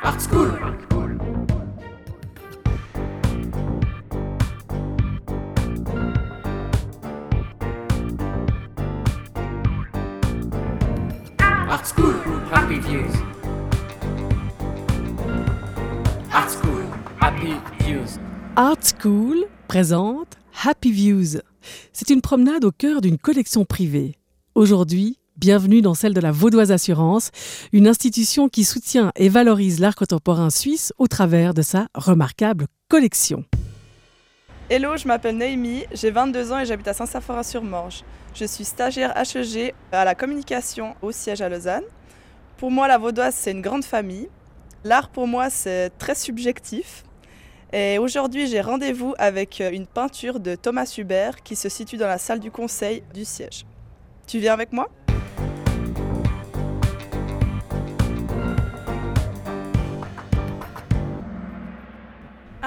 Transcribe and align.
Art 0.00 0.20
School. 0.20 0.48
Art 11.40 11.84
School. 11.84 12.14
Happy 12.52 12.78
Views. 12.78 13.12
Art 16.32 16.50
School. 16.50 16.84
Happy 17.20 17.54
Views. 17.80 18.18
Art 18.54 18.76
School 18.82 19.46
présente 19.66 20.38
Happy 20.64 20.92
Views. 20.92 21.40
C'est 21.92 22.10
une 22.10 22.20
promenade 22.20 22.64
au 22.64 22.70
cœur 22.70 23.00
d'une 23.00 23.18
collection 23.18 23.64
privée. 23.64 24.14
Aujourd'hui, 24.54 25.18
bienvenue 25.38 25.82
dans 25.82 25.94
celle 25.94 26.14
de 26.14 26.20
la 26.20 26.32
Vaudoise 26.32 26.72
Assurance, 26.72 27.30
une 27.72 27.86
institution 27.86 28.48
qui 28.48 28.64
soutient 28.64 29.12
et 29.14 29.28
valorise 29.28 29.78
l'art 29.78 29.94
contemporain 29.94 30.50
suisse 30.50 30.92
au 30.98 31.06
travers 31.06 31.54
de 31.54 31.62
sa 31.62 31.86
remarquable 31.94 32.66
collection. 32.88 33.44
Hello, 34.68 34.96
je 34.96 35.06
m'appelle 35.06 35.36
Naomi, 35.36 35.84
j'ai 35.92 36.10
22 36.10 36.52
ans 36.52 36.58
et 36.58 36.66
j'habite 36.66 36.88
à 36.88 36.92
Saint-Saphorin-sur-Morge. 36.92 38.02
Je 38.34 38.44
suis 38.44 38.64
stagiaire 38.64 39.14
HEG 39.16 39.74
à 39.92 40.04
la 40.04 40.16
communication 40.16 40.96
au 41.02 41.12
siège 41.12 41.40
à 41.40 41.48
Lausanne. 41.48 41.84
Pour 42.56 42.72
moi, 42.72 42.88
la 42.88 42.98
Vaudoise, 42.98 43.34
c'est 43.36 43.52
une 43.52 43.62
grande 43.62 43.84
famille. 43.84 44.28
L'art, 44.82 45.08
pour 45.08 45.28
moi, 45.28 45.50
c'est 45.50 45.90
très 45.98 46.16
subjectif. 46.16 47.04
Et 47.72 47.98
aujourd'hui, 47.98 48.48
j'ai 48.48 48.60
rendez-vous 48.60 49.14
avec 49.18 49.62
une 49.72 49.86
peinture 49.86 50.40
de 50.40 50.56
Thomas 50.56 50.92
Hubert 50.98 51.42
qui 51.44 51.54
se 51.54 51.68
situe 51.68 51.96
dans 51.96 52.08
la 52.08 52.18
salle 52.18 52.40
du 52.40 52.50
conseil 52.50 53.04
du 53.14 53.24
siège. 53.24 53.64
Tu 54.26 54.40
viens 54.40 54.52
avec 54.52 54.72
moi? 54.72 54.88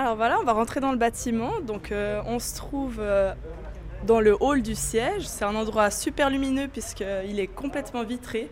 Alors 0.02 0.16
voilà, 0.16 0.40
on 0.40 0.44
va 0.44 0.54
rentrer 0.54 0.80
dans 0.80 0.92
le 0.92 0.98
bâtiment. 0.98 1.62
Donc 1.62 1.92
euh, 1.92 2.24
on 2.26 2.40
se 2.40 2.56
trouve 2.56 2.96
euh, 2.98 3.36
dans 4.08 4.20
le 4.20 4.36
hall 4.40 4.64
du 4.64 4.74
siège. 4.74 5.28
C'est 5.28 5.46
un 5.46 5.56
endroit 5.56 5.92
super 5.92 6.32
lumineux 6.32 6.68
puisqu'il 6.68 7.40
est 7.40 7.46
complètement 7.46 8.04
vitré. 8.04 8.50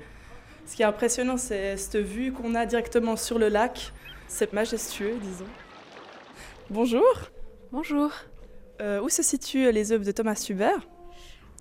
Ce 0.68 0.76
qui 0.76 0.84
est 0.84 0.86
impressionnant, 0.86 1.38
c'est 1.38 1.76
cette 1.76 1.98
vue 1.98 2.32
qu'on 2.34 2.54
a 2.54 2.68
directement 2.68 3.16
sur 3.16 3.40
le 3.40 3.50
lac. 3.50 3.94
C'est 4.28 4.54
majestueux, 4.54 5.16
disons. 5.24 5.48
Bonjour. 6.70 7.02
Bonjour. 7.72 8.12
Euh, 8.80 9.02
où 9.02 9.10
se 9.10 9.24
situent 9.24 9.72
les 9.72 9.92
œuvres 9.92 10.06
de 10.06 10.12
Thomas 10.12 10.46
Hubert 10.52 10.88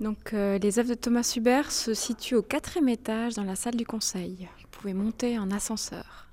Donc, 0.01 0.35
euh, 0.35 0.59
les 0.59 0.79
œuvres 0.79 0.91
de 0.91 0.95
Thomas 0.97 1.33
Hubert 1.35 1.73
se 1.73 1.95
situent 1.95 2.35
au 2.35 2.43
quatrième 2.43 2.91
étage 2.91 3.37
dans 3.37 3.45
la 3.45 3.57
salle 3.57 3.77
du 3.77 3.87
conseil. 3.87 4.51
Vous 4.61 4.69
pouvez 4.71 4.93
monter 4.93 5.39
en 5.39 5.51
ascenseur. 5.51 6.29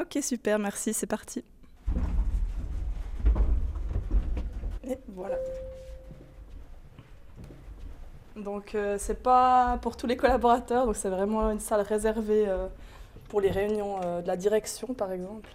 Ok, 0.00 0.16
super, 0.22 0.60
merci, 0.60 0.94
c'est 0.94 1.08
parti. 1.08 1.42
Voilà. 5.08 5.36
Donc, 8.36 8.74
euh, 8.74 8.96
c'est 8.98 9.22
pas 9.22 9.78
pour 9.82 9.96
tous 9.96 10.06
les 10.06 10.16
collaborateurs, 10.16 10.86
donc 10.86 10.96
c'est 10.96 11.10
vraiment 11.10 11.50
une 11.50 11.60
salle 11.60 11.82
réservée 11.82 12.48
euh, 12.48 12.66
pour 13.28 13.40
les 13.40 13.50
réunions 13.50 14.00
euh, 14.02 14.22
de 14.22 14.26
la 14.26 14.36
direction, 14.36 14.94
par 14.94 15.12
exemple. 15.12 15.48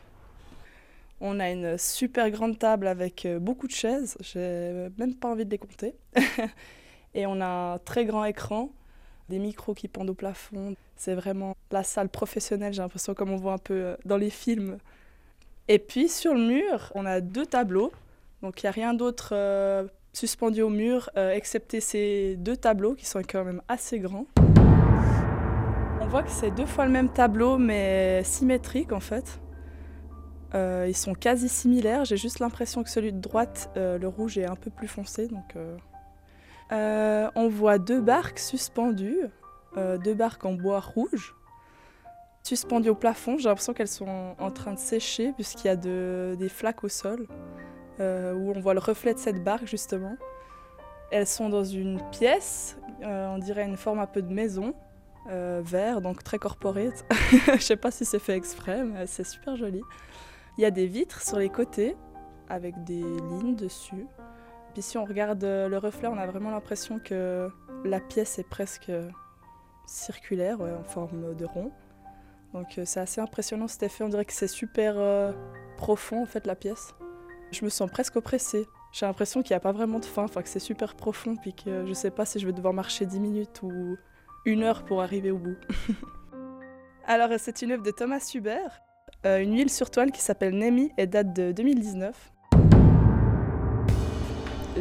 On 1.22 1.40
a 1.40 1.50
une 1.50 1.78
super 1.78 2.30
grande 2.30 2.60
table 2.60 2.88
avec 2.88 3.26
euh, 3.26 3.40
beaucoup 3.40 3.68
de 3.68 3.72
chaises, 3.72 4.18
j'ai 4.20 4.90
même 4.98 5.16
pas 5.16 5.30
envie 5.30 5.46
de 5.46 5.52
les 5.52 5.58
compter. 5.58 5.96
Et 7.14 7.26
on 7.26 7.40
a 7.40 7.46
un 7.46 7.78
très 7.78 8.06
grand 8.06 8.26
écran, 8.26 8.70
des 9.30 9.40
micros 9.40 9.74
qui 9.74 9.88
pendent 9.88 10.10
au 10.10 10.14
plafond. 10.14 10.76
C'est 10.98 11.16
vraiment 11.16 11.56
la 11.72 11.84
salle 11.84 12.10
professionnelle, 12.10 12.74
j'ai 12.74 12.82
l'impression, 12.82 13.14
comme 13.14 13.32
on 13.32 13.38
voit 13.38 13.54
un 13.54 13.58
peu 13.58 13.96
dans 14.04 14.18
les 14.18 14.30
films. 14.30 14.78
Et 15.70 15.80
puis 15.80 16.10
sur 16.10 16.34
le 16.34 16.42
mur, 16.42 16.92
on 16.94 17.06
a 17.06 17.22
deux 17.22 17.46
tableaux. 17.46 17.92
Donc 18.46 18.62
il 18.62 18.68
n'y 18.68 18.70
a 18.70 18.74
rien 18.74 18.94
d'autre 18.94 19.30
euh, 19.32 19.88
suspendu 20.14 20.62
au 20.62 20.70
mur, 20.70 21.10
euh, 21.18 21.32
excepté 21.32 21.82
ces 21.82 22.36
deux 22.38 22.56
tableaux 22.56 22.94
qui 22.94 23.08
sont 23.08 23.22
quand 23.28 23.44
même 23.44 23.64
assez 23.68 23.98
grands. 23.98 24.28
On 26.00 26.06
voit 26.06 26.22
que 26.22 26.30
c'est 26.30 26.52
deux 26.52 26.68
fois 26.68 26.86
le 26.86 26.92
même 26.92 27.10
tableau, 27.10 27.58
mais 27.58 28.24
symétrique 28.24 28.92
en 28.92 29.00
fait. 29.00 29.40
Euh, 30.54 30.86
ils 30.88 30.96
sont 30.96 31.16
quasi 31.16 31.50
similaires. 31.50 32.06
J'ai 32.06 32.18
juste 32.18 32.38
l'impression 32.38 32.84
que 32.84 32.90
celui 32.92 33.12
de 33.14 33.20
droite, 33.20 33.72
le 33.76 34.06
rouge, 34.06 34.38
est 34.38 34.46
un 34.46 34.56
peu 34.56 34.70
plus 34.70 34.88
foncé. 34.88 35.28
Donc, 35.28 35.56
on 36.72 37.48
voit 37.50 37.80
deux 37.80 38.00
barques 38.00 38.38
suspendues, 38.38 39.22
deux 39.76 40.14
barques 40.14 40.46
en 40.46 40.54
bois 40.54 40.80
rouge, 40.82 41.36
suspendues 42.44 42.90
au 42.90 42.96
plafond. 42.96 43.40
J'ai 43.40 43.50
l'impression 43.50 43.74
qu'elles 43.74 43.88
sont 43.88 44.36
en 44.38 44.52
train 44.52 44.74
de 44.74 44.80
sécher 44.80 45.34
puisqu'il 45.34 45.66
y 45.66 45.72
a 45.72 45.76
de- 45.76 46.36
des 46.38 46.48
flaques 46.48 46.84
au 46.84 46.90
sol 46.90 47.28
euh, 48.00 48.34
où 48.34 48.52
on 48.56 48.60
voit 48.60 48.74
le 48.74 48.80
reflet 48.80 49.14
de 49.14 49.20
cette 49.20 49.44
barque 49.44 49.68
justement. 49.68 50.16
Elles 51.12 51.28
sont 51.28 51.50
dans 51.50 51.64
une 51.64 52.02
pièce, 52.12 52.78
euh, 53.04 53.28
on 53.28 53.38
dirait 53.38 53.66
une 53.66 53.78
forme 53.78 54.00
un 54.00 54.08
peu 54.08 54.22
de 54.22 54.34
maison, 54.34 54.74
euh, 55.30 55.62
vert, 55.64 56.02
donc 56.02 56.24
très 56.24 56.40
corporate. 56.40 57.06
Je 57.56 57.62
sais 57.62 57.76
pas 57.76 57.92
si 57.92 58.06
c'est 58.06 58.20
fait 58.20 58.36
exprès, 58.36 58.84
mais 58.84 59.06
c'est 59.08 59.24
super 59.24 59.56
joli. 59.56 59.82
Il 60.58 60.62
y 60.62 60.66
a 60.66 60.72
des 60.72 60.88
vitres 60.88 61.22
sur 61.22 61.38
les 61.38 61.50
côtés 61.50 61.96
avec 62.50 62.84
des 62.84 63.02
lignes 63.02 63.56
dessus. 63.56 64.08
Puis 64.74 64.82
si 64.82 64.98
on 64.98 65.06
regarde 65.06 65.44
euh, 65.44 65.68
le 65.68 65.78
reflet, 65.78 66.08
on 66.08 66.18
a 66.18 66.26
vraiment 66.26 66.52
l'impression 66.52 67.00
que 67.00 67.50
la 67.84 68.00
pièce 68.00 68.40
est 68.40 68.48
presque 68.48 68.92
circulaire, 69.86 70.60
en 70.62 70.84
forme 70.84 71.36
de 71.36 71.46
rond. 71.46 71.72
Donc 72.54 72.80
c'est 72.86 73.00
assez 73.00 73.22
impressionnant 73.22 73.68
cet 73.68 73.84
effet. 73.84 74.04
On 74.04 74.10
dirait 74.10 74.26
que 74.26 74.34
c'est 74.34 74.48
super 74.48 74.96
profond 75.78 76.24
en 76.24 76.26
fait 76.26 76.48
la 76.48 76.56
pièce. 76.56 76.96
Je 77.52 77.64
me 77.64 77.70
sens 77.70 77.90
presque 77.90 78.16
oppressée. 78.16 78.66
J'ai 78.92 79.06
l'impression 79.06 79.42
qu'il 79.42 79.54
n'y 79.54 79.58
a 79.58 79.62
pas 79.62 79.72
vraiment 79.72 80.00
de 80.00 80.06
fin, 80.06 80.24
enfin 80.24 80.42
que 80.42 80.50
c'est 80.50 80.60
super 80.60 80.96
profond, 80.96 81.36
puis 81.36 81.54
que 81.54 81.86
je 81.86 81.94
sais 81.94 82.12
pas 82.12 82.26
si 82.26 82.40
je 82.40 82.46
vais 82.46 82.54
devoir 82.54 82.74
marcher 82.74 83.06
10 83.06 83.20
minutes 83.20 83.62
ou 83.62 83.98
une 84.46 84.64
heure 84.64 84.86
pour 84.86 85.02
arriver 85.02 85.32
au 85.32 85.38
bout. 85.38 85.58
Alors 87.06 87.30
c'est 87.38 87.62
une 87.62 87.72
œuvre 87.72 87.84
de 87.84 87.92
Thomas 87.92 88.32
Hubert, 88.34 88.82
euh, 89.26 89.40
une 89.40 89.56
huile 89.56 89.70
sur 89.70 89.92
toile 89.92 90.12
qui 90.12 90.22
s'appelle 90.22 90.58
Nemi 90.58 90.92
et 90.98 91.08
date 91.08 91.34
de 91.34 91.52
2019. 91.52 92.32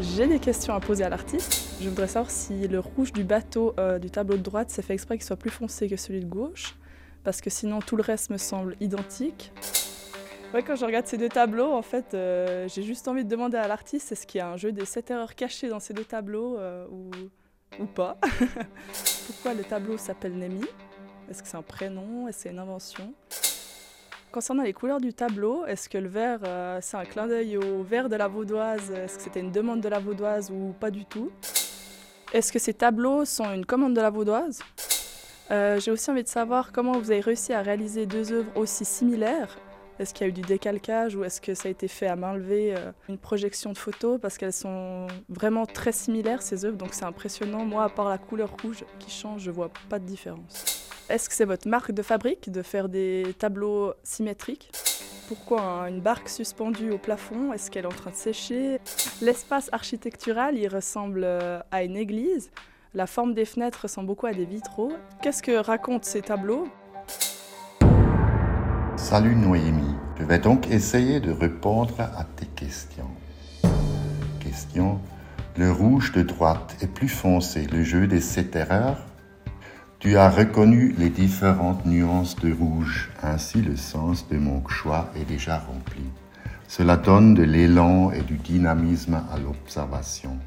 J'ai 0.01 0.27
des 0.27 0.39
questions 0.39 0.75
à 0.75 0.81
poser 0.81 1.05
à 1.05 1.09
l'artiste. 1.09 1.77
Je 1.81 1.89
voudrais 1.89 2.09
savoir 2.09 2.31
si 2.31 2.67
le 2.67 2.81
rouge 2.81 3.13
du 3.13 3.25
bateau 3.25 3.75
euh, 3.79 3.99
du 3.99 4.11
tableau 4.11 4.37
de 4.37 4.43
droite 4.43 4.71
s'est 4.71 4.83
fait 4.83 4.95
exprès 4.95 5.17
qu'il 5.17 5.25
soit 5.25 5.37
plus 5.37 5.51
foncé 5.51 5.89
que 5.89 5.97
celui 5.97 6.21
de 6.21 6.27
gauche, 6.27 6.77
parce 7.23 7.41
que 7.41 7.51
sinon 7.51 7.81
tout 7.81 7.97
le 7.97 8.03
reste 8.03 8.31
me 8.31 8.39
semble 8.39 8.77
identique. 8.81 9.53
Ouais, 10.53 10.63
quand 10.63 10.77
je 10.77 10.85
regarde 10.85 11.07
ces 11.07 11.19
deux 11.19 11.29
tableaux, 11.29 11.73
en 11.73 11.83
fait, 11.83 12.15
euh, 12.15 12.69
j'ai 12.69 12.83
juste 12.83 13.09
envie 13.09 13.25
de 13.25 13.29
demander 13.29 13.57
à 13.57 13.67
l'artiste 13.67 14.13
est-ce 14.13 14.27
qu'il 14.27 14.39
y 14.39 14.41
a 14.41 14.49
un 14.49 14.57
jeu 14.57 14.71
des 14.71 14.85
7 14.85 15.11
erreurs 15.11 15.35
cachées 15.35 15.69
dans 15.69 15.81
ces 15.81 15.95
deux 15.95 16.05
tableaux 16.05 16.57
euh, 16.59 16.87
ou, 17.81 17.87
pas? 17.87 18.19
Pourquoi 19.27 19.55
le 19.55 19.65
tableau 19.65 19.99
s'appelle 19.99 20.39
Nemi 20.39 20.65
Est-ce 21.29 21.43
que 21.43 21.49
c'est 21.49 21.57
un 21.57 21.63
prénom? 21.63 22.29
Est-ce 22.29 22.37
que 22.37 22.43
c'est 22.45 22.51
une 22.51 22.61
invention? 22.61 23.15
Concernant 24.31 24.63
les 24.63 24.73
couleurs 24.73 25.01
du 25.01 25.13
tableau, 25.13 25.67
est-ce 25.67 25.89
que 25.89 25.99
le 25.99 26.09
vert, 26.09 26.39
euh, 26.45 26.79
c'est 26.81 26.97
un 26.97 27.05
clin 27.05 27.27
d'œil 27.27 27.57
au 27.57 27.83
vert 27.83 28.09
de 28.09 28.15
la 28.15 28.29
vaudoise? 28.29 28.93
Est-ce 28.93 29.17
que 29.17 29.23
c'était 29.25 29.41
une 29.41 29.53
demande 29.53 29.81
de 29.81 29.89
la 29.89 29.99
vaudoise 29.99 30.53
ou 30.53 30.73
pas 30.79 30.93
du 30.93 31.05
tout? 31.05 31.33
Est-ce 32.33 32.53
que 32.53 32.61
ces 32.61 32.75
tableaux 32.75 33.25
sont 33.25 33.53
une 33.53 33.67
commande 33.67 33.95
de 33.95 34.01
la 34.01 34.11
vaudoise? 34.11 34.61
J'ai 35.51 35.91
aussi 35.91 36.11
envie 36.11 36.23
de 36.23 36.29
savoir 36.29 36.71
comment 36.73 36.93
vous 36.93 37.11
avez 37.11 37.21
réussi 37.21 37.53
à 37.53 37.63
réaliser 37.63 38.07
deux 38.07 38.33
œuvres 38.33 38.51
aussi 38.57 38.85
similaires. 38.85 39.57
Est-ce 40.01 40.13
qu'il 40.13 40.27
y 40.27 40.27
a 40.27 40.31
eu 40.31 40.33
du 40.33 40.43
décalcage 40.43 41.15
ou 41.15 41.23
est-ce 41.23 41.41
que 41.41 41.55
ça 41.55 41.69
a 41.69 41.71
été 41.71 41.87
fait 41.87 42.09
à 42.09 42.17
main 42.17 42.35
levée, 42.35 42.75
euh, 42.77 42.91
une 43.09 43.17
projection 43.17 43.73
de 43.73 43.79
photos? 43.79 44.21
Parce 44.21 44.39
qu'elles 44.39 44.53
sont 44.53 45.07
vraiment 45.29 45.67
très 45.67 45.93
similaires 45.93 46.43
ces 46.43 46.65
œuvres, 46.65 46.77
donc 46.77 46.95
c'est 46.95 47.05
impressionnant. 47.05 47.65
Moi, 47.65 47.85
à 47.85 47.89
part 47.89 48.09
la 48.09 48.19
couleur 48.19 48.51
rouge 48.61 48.85
qui 48.99 49.11
change, 49.11 49.43
je 49.43 49.53
vois 49.53 49.71
pas 49.89 50.01
de 50.01 50.05
différence. 50.05 50.91
Est-ce 51.09 51.29
que 51.29 51.35
c'est 51.35 51.45
votre 51.45 51.69
marque 51.69 51.93
de 51.93 52.03
fabrique 52.03 52.51
de 52.51 52.63
faire 52.63 52.89
des 52.89 53.37
tableaux 53.39 53.95
symétriques? 54.03 54.73
Pourquoi 55.29 55.89
une 55.89 56.01
barque 56.01 56.29
suspendue 56.29 56.91
au 56.91 56.99
plafond? 56.99 57.53
Est-ce 57.53 57.71
qu'elle 57.71 57.85
est 57.85 57.89
en 57.89 57.91
train 57.91 58.11
de 58.11 58.17
sécher? 58.17 58.81
L'espace 59.23 59.69
architectural, 59.71 60.59
il 60.59 60.67
ressemble 60.67 61.23
euh, 61.23 61.61
à 61.71 61.85
une 61.85 61.97
église. 61.97 62.51
La 62.95 63.07
forme 63.07 63.33
des 63.33 63.45
fenêtres 63.45 63.83
ressemble 63.83 64.09
beaucoup 64.09 64.27
à 64.27 64.33
des 64.33 64.45
vitraux. 64.45 64.93
Qu'est-ce 65.23 65.43
que 65.43 65.53
racontent 65.53 66.05
ces 66.05 66.23
tableaux? 66.23 66.67
Salut 68.97 69.35
Noémie, 69.35 69.94
je 70.19 70.25
vais 70.25 70.39
donc 70.39 70.71
essayer 70.71 71.21
de 71.21 71.31
répondre 71.31 72.01
à 72.01 72.25
tes 72.37 72.47
questions. 72.47 73.11
Question. 74.41 75.01
Le 75.57 75.71
rouge 75.71 76.13
de 76.13 76.23
droite 76.23 76.77
est 76.81 76.93
plus 76.93 77.09
foncé, 77.09 77.67
le 77.73 77.83
jeu 77.83 78.07
des 78.07 78.21
sept 78.21 78.57
erreurs. 78.57 78.99
Tu 79.99 80.17
as 80.17 80.29
reconnu 80.29 80.95
les 80.99 81.11
différentes 81.11 81.87
nuances 81.87 82.37
de 82.37 82.53
rouge, 82.53 83.11
ainsi 83.23 83.63
le 83.63 83.77
sens 83.77 84.29
de 84.29 84.37
mon 84.37 84.67
choix 84.69 85.11
est 85.17 85.25
déjà 85.25 85.59
rempli. 85.59 86.03
Cela 86.69 86.97
donne 86.97 87.35
de 87.35 87.43
l'élan 87.43 88.11
et 88.11 88.23
du 88.23 88.37
dynamisme 88.37 89.23
à 89.33 89.39
l'observation. 89.39 90.39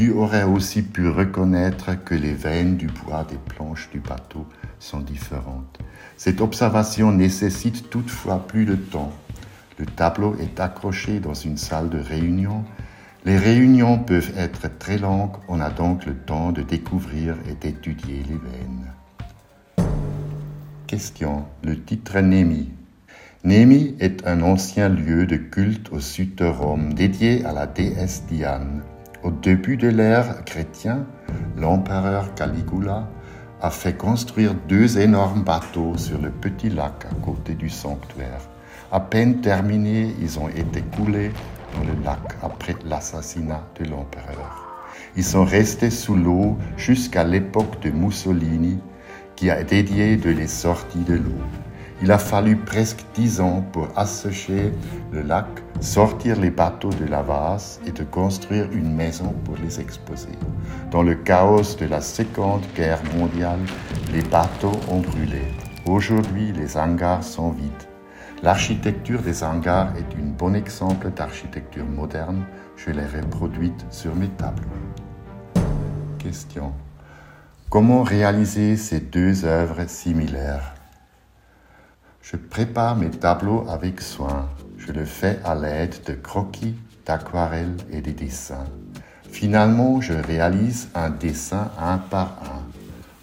Tu 0.00 0.12
aurais 0.12 0.44
aussi 0.44 0.80
pu 0.80 1.10
reconnaître 1.10 2.02
que 2.06 2.14
les 2.14 2.32
veines 2.32 2.78
du 2.78 2.86
bois 2.86 3.26
des 3.28 3.36
planches 3.36 3.90
du 3.90 4.00
bateau 4.00 4.46
sont 4.78 5.00
différentes. 5.00 5.78
Cette 6.16 6.40
observation 6.40 7.12
nécessite 7.12 7.90
toutefois 7.90 8.46
plus 8.46 8.64
de 8.64 8.76
temps. 8.76 9.12
Le 9.76 9.84
tableau 9.84 10.36
est 10.40 10.58
accroché 10.58 11.20
dans 11.20 11.34
une 11.34 11.58
salle 11.58 11.90
de 11.90 11.98
réunion. 11.98 12.64
Les 13.26 13.36
réunions 13.36 13.98
peuvent 13.98 14.32
être 14.38 14.78
très 14.78 14.96
longues, 14.96 15.36
on 15.48 15.60
a 15.60 15.68
donc 15.68 16.06
le 16.06 16.14
temps 16.14 16.50
de 16.50 16.62
découvrir 16.62 17.36
et 17.46 17.52
d'étudier 17.52 18.22
les 18.26 18.38
veines. 18.38 19.90
Question. 20.86 21.44
Le 21.62 21.78
titre 21.78 22.20
Némi. 22.20 22.70
Némi 23.44 23.96
est 24.00 24.26
un 24.26 24.40
ancien 24.40 24.88
lieu 24.88 25.26
de 25.26 25.36
culte 25.36 25.92
au 25.92 26.00
sud 26.00 26.36
de 26.36 26.46
Rome 26.46 26.94
dédié 26.94 27.44
à 27.44 27.52
la 27.52 27.66
déesse 27.66 28.22
Diane. 28.30 28.80
Au 29.22 29.30
début 29.30 29.76
de 29.76 29.88
l'ère 29.88 30.46
chrétienne, 30.46 31.04
l'empereur 31.58 32.34
Caligula 32.34 33.06
a 33.60 33.68
fait 33.68 33.92
construire 33.92 34.54
deux 34.66 34.98
énormes 34.98 35.42
bateaux 35.42 35.92
sur 35.98 36.18
le 36.18 36.30
petit 36.30 36.70
lac 36.70 37.04
à 37.04 37.14
côté 37.22 37.52
du 37.52 37.68
sanctuaire. 37.68 38.40
À 38.90 38.98
peine 38.98 39.42
terminés, 39.42 40.14
ils 40.22 40.38
ont 40.38 40.48
été 40.48 40.80
coulés 40.96 41.32
dans 41.74 41.84
le 41.84 42.02
lac 42.02 42.20
après 42.42 42.76
l'assassinat 42.86 43.62
de 43.78 43.90
l'empereur. 43.90 44.88
Ils 45.16 45.24
sont 45.24 45.44
restés 45.44 45.90
sous 45.90 46.16
l'eau 46.16 46.56
jusqu'à 46.78 47.22
l'époque 47.22 47.82
de 47.82 47.90
Mussolini, 47.90 48.78
qui 49.36 49.50
a 49.50 49.62
dédié 49.62 50.16
de 50.16 50.30
les 50.30 50.46
sorties 50.46 51.04
de 51.04 51.16
l'eau. 51.16 51.42
Il 52.02 52.10
a 52.10 52.18
fallu 52.18 52.56
presque 52.56 53.04
dix 53.14 53.42
ans 53.42 53.62
pour 53.72 53.86
assécher 53.94 54.72
le 55.12 55.20
lac, 55.20 55.46
sortir 55.80 56.40
les 56.40 56.50
bateaux 56.50 56.92
de 56.94 57.04
la 57.04 57.20
vase 57.20 57.78
et 57.86 57.92
de 57.92 58.04
construire 58.04 58.72
une 58.72 58.94
maison 58.94 59.34
pour 59.44 59.56
les 59.62 59.80
exposer. 59.80 60.32
Dans 60.90 61.02
le 61.02 61.14
chaos 61.14 61.76
de 61.78 61.84
la 61.84 62.00
Seconde 62.00 62.64
Guerre 62.74 63.02
mondiale, 63.18 63.60
les 64.14 64.22
bateaux 64.22 64.80
ont 64.88 65.00
brûlé. 65.00 65.42
Aujourd'hui, 65.84 66.52
les 66.52 66.78
hangars 66.78 67.22
sont 67.22 67.50
vides. 67.50 67.70
L'architecture 68.42 69.20
des 69.20 69.44
hangars 69.44 69.92
est 69.98 70.16
un 70.18 70.26
bon 70.38 70.54
exemple 70.54 71.10
d'architecture 71.10 71.84
moderne. 71.84 72.44
Je 72.76 72.90
l'ai 72.92 73.04
reproduite 73.04 73.84
sur 73.90 74.14
mes 74.14 74.28
tableaux. 74.28 74.64
Question. 76.18 76.72
Comment 77.68 78.02
réaliser 78.02 78.78
ces 78.78 79.00
deux 79.00 79.44
œuvres 79.44 79.86
similaires? 79.86 80.79
Je 82.30 82.36
prépare 82.36 82.96
mes 82.96 83.10
tableaux 83.10 83.64
avec 83.68 84.00
soin. 84.00 84.48
Je 84.78 84.92
le 84.92 85.04
fais 85.04 85.40
à 85.44 85.56
l'aide 85.56 85.96
de 86.06 86.12
croquis, 86.12 86.76
d'aquarelles 87.04 87.76
et 87.90 88.00
de 88.00 88.12
dessins. 88.12 88.66
Finalement, 89.30 90.00
je 90.00 90.12
réalise 90.12 90.90
un 90.94 91.10
dessin 91.10 91.72
un 91.78 91.98
par 91.98 92.38
un. 92.44 92.62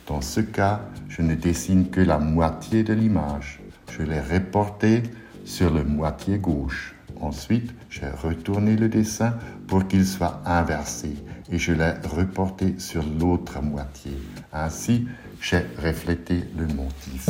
Dans 0.08 0.20
ce 0.20 0.42
cas, 0.42 0.82
je 1.08 1.22
ne 1.22 1.36
dessine 1.36 1.90
que 1.90 2.02
la 2.02 2.18
moitié 2.18 2.84
de 2.84 2.94
l'image. 2.94 3.62
Je 3.92 4.04
l'ai 4.04 4.20
reporté 4.20 5.04
sur 5.46 5.74
le 5.74 5.86
moitié 5.86 6.38
gauche. 6.38 6.94
Ensuite, 7.22 7.74
j'ai 7.90 8.10
retourné 8.10 8.76
le 8.76 8.90
dessin 8.90 9.36
pour 9.68 9.88
qu'il 9.88 10.06
soit 10.06 10.42
inversé 10.46 11.16
et 11.50 11.58
je 11.58 11.72
l'ai 11.72 11.94
reporté 12.04 12.76
sur 12.78 13.04
l'autre 13.20 13.62
moitié. 13.62 14.12
Ainsi, 14.52 15.08
j'ai 15.40 15.66
reflété 15.82 16.44
le 16.58 16.68
motif. 16.68 17.30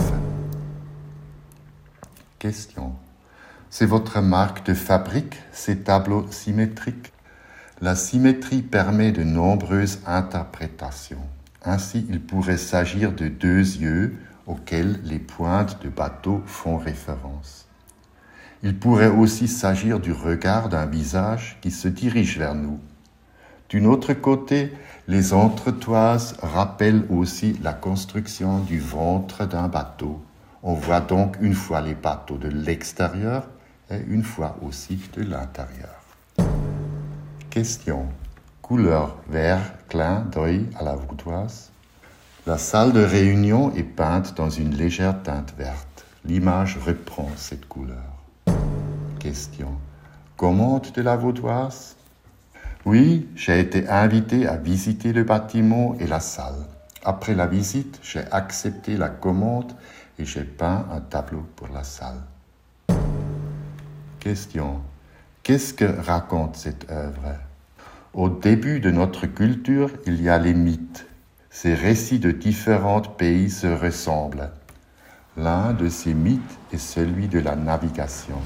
C'est 3.69 3.85
votre 3.85 4.21
marque 4.21 4.65
de 4.65 4.73
fabrique, 4.73 5.37
ces 5.51 5.79
tableaux 5.79 6.25
symétriques? 6.31 7.11
La 7.81 7.95
symétrie 7.95 8.61
permet 8.61 9.11
de 9.11 9.23
nombreuses 9.23 9.99
interprétations. 10.05 11.27
Ainsi, 11.63 12.05
il 12.09 12.21
pourrait 12.21 12.57
s'agir 12.57 13.11
de 13.11 13.27
deux 13.27 13.59
yeux 13.59 14.17
auxquels 14.47 14.99
les 15.03 15.19
pointes 15.19 15.83
de 15.83 15.89
bateau 15.89 16.41
font 16.45 16.77
référence. 16.77 17.67
Il 18.63 18.79
pourrait 18.79 19.09
aussi 19.09 19.47
s'agir 19.47 19.99
du 19.99 20.11
regard 20.11 20.69
d'un 20.69 20.85
visage 20.85 21.59
qui 21.61 21.69
se 21.69 21.87
dirige 21.87 22.39
vers 22.39 22.55
nous. 22.55 22.79
D'un 23.71 23.85
autre 23.85 24.13
côté, 24.13 24.71
les 25.07 25.33
entretoises 25.33 26.35
rappellent 26.41 27.05
aussi 27.09 27.59
la 27.61 27.73
construction 27.73 28.59
du 28.59 28.79
ventre 28.79 29.45
d'un 29.45 29.67
bateau 29.67 30.21
on 30.63 30.73
voit 30.73 31.01
donc 31.01 31.37
une 31.41 31.53
fois 31.53 31.81
les 31.81 31.95
bateaux 31.95 32.37
de 32.37 32.47
l'extérieur 32.47 33.47
et 33.89 33.99
une 34.07 34.23
fois 34.23 34.57
aussi 34.61 34.99
de 35.15 35.23
l'intérieur. 35.23 36.01
Question. 37.49 38.05
Couleur 38.61 39.15
vert 39.29 39.61
clin 39.87 40.25
d'œil 40.31 40.67
à 40.77 40.83
la 40.83 40.95
vaudoise. 40.95 41.71
La 42.45 42.57
salle 42.57 42.91
de 42.91 43.03
réunion 43.03 43.73
est 43.75 43.83
peinte 43.83 44.35
dans 44.35 44.49
une 44.49 44.75
légère 44.75 45.21
teinte 45.23 45.53
verte. 45.57 46.05
L'image 46.25 46.77
reprend 46.85 47.29
cette 47.35 47.67
couleur. 47.67 47.97
Question. 49.19 49.69
Commande 50.35 50.91
de 50.93 51.01
la 51.01 51.15
vaudoise 51.15 51.95
Oui, 52.85 53.27
j'ai 53.35 53.59
été 53.59 53.87
invité 53.87 54.47
à 54.47 54.57
visiter 54.57 55.13
le 55.13 55.23
bâtiment 55.23 55.95
et 55.99 56.07
la 56.07 56.19
salle. 56.19 56.65
Après 57.03 57.35
la 57.35 57.47
visite, 57.47 57.99
j'ai 58.03 58.23
accepté 58.31 58.97
la 58.97 59.09
commande 59.09 59.73
et 60.19 60.25
j'ai 60.25 60.43
peint 60.43 60.85
un 60.91 60.99
tableau 60.99 61.45
pour 61.55 61.67
la 61.69 61.83
salle. 61.83 62.21
Question. 64.19 64.81
Qu'est-ce 65.43 65.73
que 65.73 65.85
raconte 65.85 66.55
cette 66.55 66.91
œuvre? 66.91 67.35
Au 68.13 68.29
début 68.29 68.79
de 68.79 68.91
notre 68.91 69.27
culture, 69.27 69.91
il 70.05 70.21
y 70.21 70.29
a 70.29 70.37
les 70.37 70.53
mythes. 70.53 71.05
Ces 71.49 71.73
récits 71.73 72.19
de 72.19 72.31
différents 72.31 73.01
pays 73.01 73.49
se 73.49 73.67
ressemblent. 73.67 74.49
L'un 75.37 75.73
de 75.73 75.87
ces 75.87 76.13
mythes 76.13 76.57
est 76.73 76.79
celui 76.79 77.27
de 77.27 77.39
la 77.39 77.55
navigation. 77.55 78.41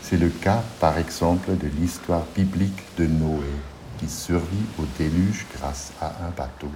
C'est 0.00 0.16
le 0.16 0.28
cas, 0.28 0.62
par 0.80 0.96
exemple, 0.96 1.56
de 1.56 1.66
l'histoire 1.66 2.24
biblique 2.34 2.84
de 2.96 3.06
Noé, 3.06 3.44
qui 3.98 4.08
survit 4.08 4.66
au 4.78 4.84
déluge 4.98 5.46
grâce 5.56 5.92
à 6.00 6.06
un 6.26 6.30
bateau, 6.36 6.70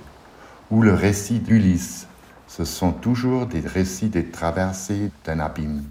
ou 0.71 0.83
le 0.83 0.93
récit 0.93 1.39
d'Ulysse, 1.39 2.07
ce 2.47 2.65
sont 2.65 2.93
toujours 2.93 3.47
des 3.47 3.61
récits 3.61 4.09
des 4.09 4.31
traversées 4.31 5.11
d'un 5.25 5.41
abîme, 5.41 5.85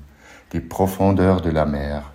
des 0.52 0.62
profondeurs 0.62 1.42
de 1.42 1.50
la 1.50 1.66
mer. 1.66 2.12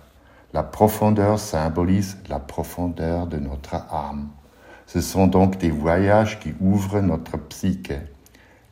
La 0.53 0.63
profondeur 0.63 1.39
symbolise 1.39 2.17
la 2.29 2.39
profondeur 2.39 3.27
de 3.27 3.37
notre 3.37 3.75
âme. 3.75 4.29
Ce 4.87 5.01
sont 5.01 5.27
donc 5.27 5.59
des 5.59 5.69
voyages 5.69 6.39
qui 6.39 6.53
ouvrent 6.59 7.01
notre 7.01 7.37
psyché. 7.37 7.99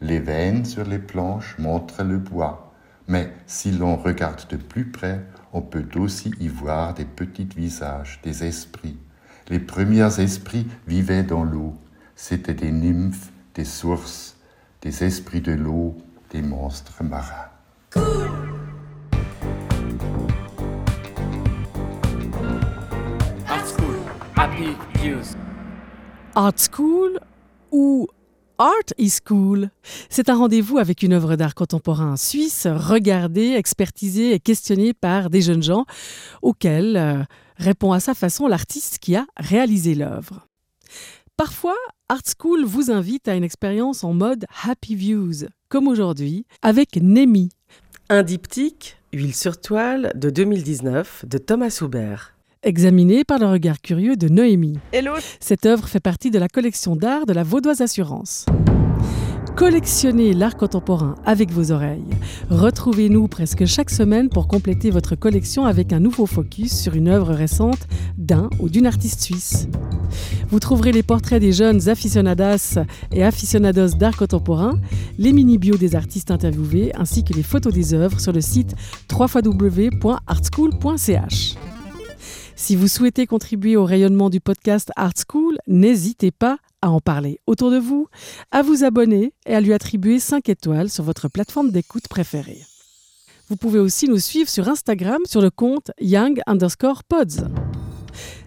Les 0.02 0.20
veines 0.20 0.66
sur 0.66 0.84
les 0.84 1.00
planches 1.00 1.56
montrent 1.60 2.04
le 2.04 2.18
bois, 2.18 2.74
mais 3.08 3.32
si 3.46 3.72
l'on 3.72 3.96
regarde 3.96 4.48
de 4.50 4.58
plus 4.58 4.86
près, 4.86 5.22
on 5.54 5.62
peut 5.62 5.88
aussi 5.96 6.32
y 6.40 6.48
voir 6.48 6.94
des 6.94 7.06
petits 7.06 7.48
visages, 7.56 8.20
des 8.24 8.44
esprits. 8.44 8.98
Les 9.50 9.60
premiers 9.60 10.20
esprits 10.20 10.68
vivaient 10.88 11.24
dans 11.24 11.44
l'eau. 11.44 11.76
C'étaient 12.16 12.54
des 12.54 12.72
nymphes, 12.72 13.32
des 13.54 13.66
sources, 13.66 14.37
des 14.88 15.04
esprits 15.04 15.42
de 15.42 15.52
l'eau, 15.52 15.98
des 16.32 16.42
monstres 16.42 17.04
marins. 17.04 17.50
Art 23.50 23.68
School, 23.68 23.98
Happy 24.38 24.70
Views. 24.96 25.36
Art 26.36 26.54
School 26.72 27.20
ou 27.70 28.08
Art 28.58 28.94
is 28.98 29.18
Cool? 29.26 29.72
C'est 30.10 30.30
un 30.30 30.38
rendez-vous 30.38 30.78
avec 30.78 31.04
une 31.04 31.12
œuvre 31.12 31.36
d'art 31.36 31.54
contemporain 31.54 32.16
suisse, 32.16 32.66
regardée, 32.66 33.56
expertisée 33.58 34.36
et 34.36 34.40
questionnée 34.40 34.94
par 34.94 35.30
des 35.30 35.42
jeunes 35.42 35.64
gens, 35.64 35.84
auxquels 36.42 36.96
euh, 36.96 37.24
répond 37.58 37.92
à 37.92 38.00
sa 38.00 38.14
façon 38.14 38.48
l'artiste 38.48 39.00
qui 39.00 39.18
a 39.18 39.26
réalisé 39.36 39.96
l'œuvre. 39.96 40.48
Parfois, 41.38 41.76
Art 42.10 42.24
School 42.36 42.66
vous 42.66 42.90
invite 42.90 43.28
à 43.28 43.36
une 43.36 43.44
expérience 43.44 44.04
en 44.04 44.12
mode 44.12 44.46
Happy 44.66 44.96
Views, 44.96 45.46
comme 45.70 45.88
aujourd'hui, 45.88 46.48
avec 46.64 46.96
Nemi. 47.00 47.50
Un 48.10 48.24
diptyque, 48.24 48.98
Huile 49.14 49.36
sur 49.36 49.62
toile, 49.62 50.12
de 50.16 50.32
2019, 50.32 51.26
de 51.28 51.38
Thomas 51.38 51.78
Hubert. 51.80 52.34
Examiné 52.64 53.24
par 53.24 53.38
le 53.38 53.46
regard 53.46 53.82
curieux 53.82 54.16
de 54.16 54.30
Noémie. 54.30 54.80
Hello 54.92 55.14
Cette 55.40 55.68
œuvre 55.68 55.88
fait 55.88 56.00
partie 56.00 56.32
de 56.32 56.40
la 56.40 56.48
collection 56.48 56.96
d'art 56.96 57.28
de 57.28 57.34
la 57.34 57.44
Vaudoise 57.44 57.82
Assurance. 57.82 58.48
Collectionnez 59.58 60.34
l'art 60.34 60.56
contemporain 60.56 61.16
avec 61.26 61.52
vos 61.52 61.72
oreilles. 61.72 62.06
Retrouvez-nous 62.52 63.28
presque 63.28 63.66
chaque 63.66 63.90
semaine 63.90 64.30
pour 64.30 64.48
compléter 64.48 64.92
votre 64.92 65.16
collection 65.16 65.66
avec 65.66 65.94
un 65.94 66.00
nouveau 66.00 66.28
focus 66.28 66.80
sur 66.80 66.94
une 66.94 67.08
œuvre 67.08 67.34
récente 67.34 67.88
d'un 68.20 68.52
ou 68.60 68.70
d'une 68.70 68.86
artiste 68.86 69.20
suisse. 69.20 69.68
Vous 70.50 70.60
trouverez 70.60 70.92
les 70.92 71.02
portraits 71.02 71.42
des 71.42 71.54
jeunes 71.54 71.90
aficionadas 71.90 72.78
et 73.12 73.24
aficionados 73.24 73.96
d'art 73.98 74.16
contemporain, 74.16 74.80
les 75.18 75.34
mini-bios 75.34 75.78
des 75.78 75.96
artistes 75.96 76.30
interviewés 76.30 76.92
ainsi 76.96 77.24
que 77.24 77.34
les 77.34 77.42
photos 77.42 77.74
des 77.74 77.96
œuvres 77.96 78.20
sur 78.20 78.34
le 78.34 78.42
site 78.42 78.76
www.artschool.ch. 79.12 81.56
Si 82.56 82.76
vous 82.76 82.88
souhaitez 82.88 83.26
contribuer 83.26 83.76
au 83.76 83.86
rayonnement 83.86 84.30
du 84.30 84.40
podcast 84.40 84.92
Art 84.96 85.14
School, 85.28 85.58
n'hésitez 85.66 86.30
pas 86.30 86.60
à 86.82 86.90
en 86.92 87.00
parler 87.00 87.40
autour 87.48 87.72
de 87.72 87.78
vous, 87.78 88.08
à 88.52 88.62
vous 88.62 88.84
abonner 88.84 89.34
et 89.46 89.56
à 89.56 89.62
lui 89.62 89.74
attribuer 89.74 90.20
5 90.20 90.50
étoiles 90.50 90.90
sur 90.90 91.04
votre 91.04 91.28
plateforme 91.28 91.72
d'écoute 91.72 92.08
préférée. 92.08 92.62
Vous 93.50 93.56
pouvez 93.56 93.80
aussi 93.80 94.08
nous 94.08 94.20
suivre 94.20 94.50
sur 94.50 94.68
Instagram 94.68 95.22
sur 95.26 95.42
le 95.42 95.50
compte 95.50 95.92
young 96.02 96.42
underscore 96.48 97.04
pods. 97.04 97.48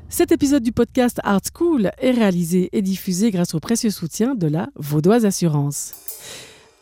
Cet 0.08 0.32
épisode 0.32 0.62
du 0.62 0.72
podcast 0.72 1.20
Art 1.22 1.40
School 1.54 1.90
est 1.98 2.10
réalisé 2.10 2.68
et 2.72 2.82
diffusé 2.82 3.30
grâce 3.30 3.54
au 3.54 3.60
précieux 3.60 3.90
soutien 3.90 4.34
de 4.34 4.46
la 4.46 4.68
Vaudoise 4.74 5.24
Assurance. 5.24 5.94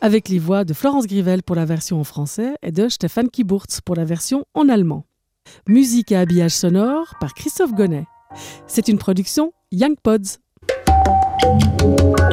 Avec 0.01 0.29
les 0.29 0.39
voix 0.39 0.63
de 0.63 0.73
Florence 0.73 1.07
Grivel 1.07 1.43
pour 1.43 1.55
la 1.55 1.65
version 1.65 1.99
en 1.99 2.03
français 2.03 2.55
et 2.63 2.71
de 2.71 2.89
Stéphane 2.89 3.29
Kiburtz 3.29 3.81
pour 3.81 3.95
la 3.95 4.03
version 4.03 4.45
en 4.53 4.67
allemand. 4.67 5.05
Musique 5.67 6.11
et 6.11 6.15
habillage 6.15 6.55
sonore 6.55 7.15
par 7.19 7.33
Christophe 7.33 7.73
Gonnet. 7.73 8.05
C'est 8.67 8.87
une 8.87 8.97
production 8.97 9.53
Young 9.71 9.95
Pods. 10.01 10.39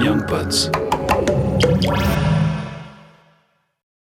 Young 0.02 0.23
Pods. 0.26 0.71